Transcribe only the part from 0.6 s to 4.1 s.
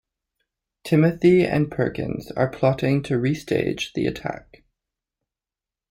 Timothy and Perkins are plotting to restage the